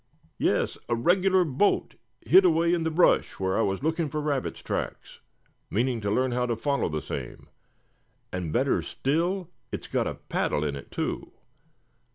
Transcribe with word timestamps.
Yes, 0.39 0.79
a 0.89 0.95
regular 0.95 1.43
boat, 1.43 1.93
hid 2.21 2.43
away 2.43 2.73
in 2.73 2.81
the 2.81 2.89
brush 2.89 3.39
where 3.39 3.55
I 3.55 3.61
was 3.61 3.83
looking 3.83 4.09
for 4.09 4.19
rabbits' 4.19 4.63
tracks; 4.63 5.19
meanin' 5.69 6.01
to 6.01 6.09
learn 6.09 6.31
how 6.31 6.47
to 6.47 6.55
follow 6.55 6.89
the 6.89 7.03
same. 7.03 7.47
And 8.33 8.51
better 8.51 8.81
still, 8.81 9.51
it's 9.71 9.85
got 9.85 10.07
a 10.07 10.15
paddle 10.15 10.63
in 10.63 10.75
it, 10.75 10.89
too. 10.89 11.33